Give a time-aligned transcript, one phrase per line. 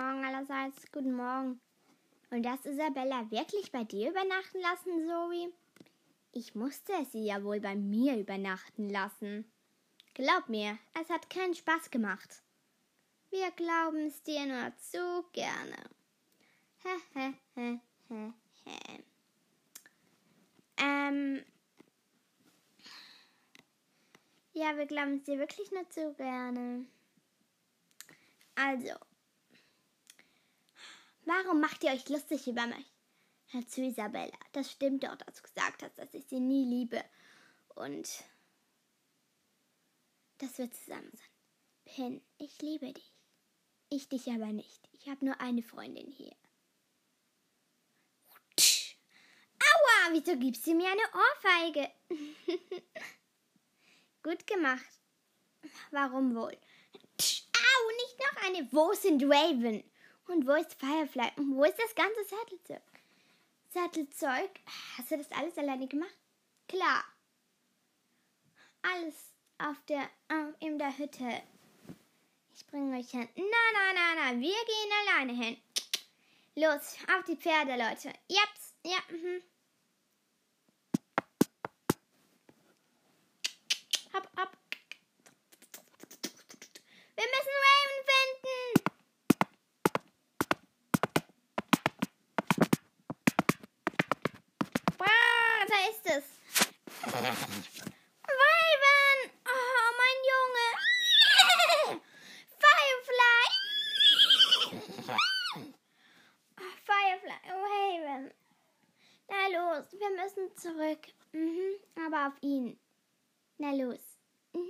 [0.00, 0.90] Morgen allerseits.
[0.92, 1.60] Guten Morgen.
[2.30, 5.52] Und dass Isabella wirklich bei dir übernachten lassen, Zoe?
[6.32, 9.44] Ich musste sie ja wohl bei mir übernachten lassen.
[10.14, 12.42] Glaub mir, es hat keinen Spaß gemacht.
[13.28, 15.76] Wir glauben es dir nur zu gerne.
[16.82, 18.32] He, he, he, he,
[18.64, 19.04] he.
[20.78, 21.44] Ähm.
[24.54, 26.86] Ja, wir glauben es dir wirklich nur zu gerne.
[28.54, 28.94] Also,
[31.30, 32.86] warum macht ihr euch lustig über mich?
[33.52, 37.04] Hör zu, Isabella, das stimmt doch, dass du gesagt hast, dass ich sie nie liebe.
[37.74, 38.24] Und
[40.38, 41.30] dass wir zusammen sind.
[41.84, 43.12] Pin, ich liebe dich.
[43.90, 44.88] Ich dich aber nicht.
[44.92, 46.34] Ich habe nur eine Freundin hier.
[49.58, 51.90] Aua, wieso gibst du mir eine Ohrfeige?
[54.22, 55.00] Gut gemacht.
[55.90, 56.56] Warum wohl?
[56.56, 58.72] Au, nicht noch eine.
[58.72, 59.82] Wo sind Raven?
[60.26, 61.32] Und wo ist Firefly?
[61.36, 62.82] Und wo ist das ganze Sattelzeug?
[63.72, 64.50] Sattelzeug?
[64.96, 66.16] Hast du das alles alleine gemacht?
[66.68, 67.04] Klar.
[68.82, 69.14] Alles
[69.58, 71.42] auf der, äh, in der Hütte.
[72.54, 73.28] Ich bringe euch hin.
[73.36, 75.56] Na, na, na, na, wir gehen alleine hin.
[76.56, 78.12] Los, auf die Pferde, Leute.
[78.28, 79.42] Japs, ja, mhm.
[95.88, 96.24] Ist es.
[98.26, 99.18] Raven!
[99.46, 100.68] Oh, mein Junge!
[102.62, 103.44] Firefly!
[106.58, 108.24] Oh, Firefly, Raven.
[109.28, 111.06] Na los, wir müssen zurück.
[111.32, 112.78] Mhm, aber auf ihn.
[113.58, 114.00] Na los.
[114.52, 114.68] Mhm,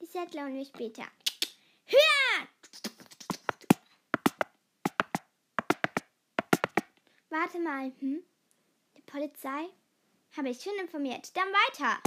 [0.00, 1.06] die Settler und wir später.
[1.86, 2.48] Höher!
[7.28, 8.22] Warte mal, hm?
[8.96, 9.68] Die Polizei?
[10.36, 11.34] Habe ich schon informiert.
[11.34, 11.98] Dann weiter.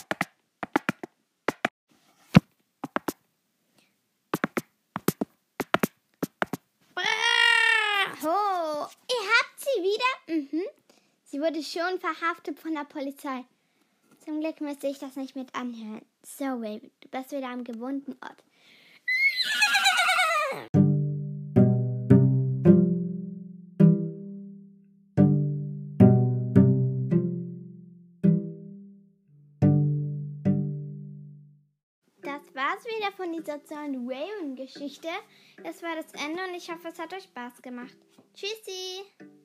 [8.21, 10.37] Oh, ihr habt sie wieder?
[10.41, 10.63] Mhm.
[11.23, 13.45] Sie wurde schon verhaftet von der Polizei.
[14.19, 16.05] Zum Glück müsste ich das nicht mit anhören.
[16.21, 18.43] So, Raven, du bist wieder am gewohnten Ort.
[32.59, 35.07] War's wieder von dieser John Raven-Geschichte.
[35.63, 37.95] Das war das Ende und ich hoffe, es hat euch Spaß gemacht.
[38.35, 39.38] Tschüssi!